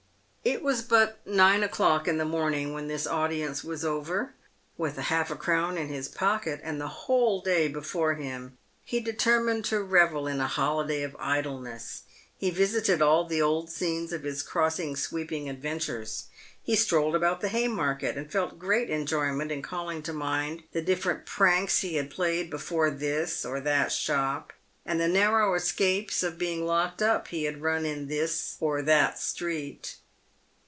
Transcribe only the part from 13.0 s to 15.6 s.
all the old scenes of his crossing sweeping